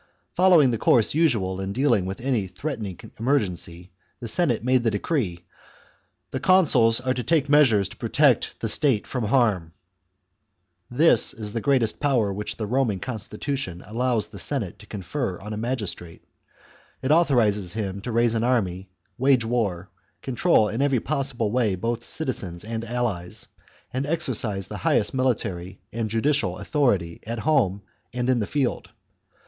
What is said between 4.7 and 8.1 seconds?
the decree:" The consuls are to take measures to